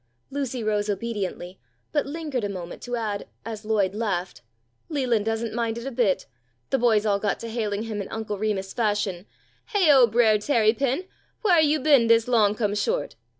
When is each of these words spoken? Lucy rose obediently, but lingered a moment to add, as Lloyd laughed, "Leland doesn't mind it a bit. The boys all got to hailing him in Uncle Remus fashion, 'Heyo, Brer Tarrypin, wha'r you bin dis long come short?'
Lucy 0.31 0.63
rose 0.63 0.89
obediently, 0.89 1.59
but 1.91 2.07
lingered 2.07 2.43
a 2.43 2.49
moment 2.49 2.81
to 2.81 2.95
add, 2.95 3.27
as 3.45 3.63
Lloyd 3.63 3.93
laughed, 3.93 4.41
"Leland 4.89 5.25
doesn't 5.25 5.53
mind 5.53 5.77
it 5.77 5.85
a 5.85 5.91
bit. 5.91 6.25
The 6.71 6.79
boys 6.79 7.05
all 7.05 7.19
got 7.19 7.39
to 7.41 7.49
hailing 7.49 7.83
him 7.83 8.01
in 8.01 8.07
Uncle 8.07 8.39
Remus 8.39 8.73
fashion, 8.73 9.27
'Heyo, 9.75 10.07
Brer 10.11 10.39
Tarrypin, 10.39 11.05
wha'r 11.45 11.59
you 11.61 11.79
bin 11.79 12.07
dis 12.07 12.27
long 12.27 12.55
come 12.55 12.73
short?' 12.73 13.15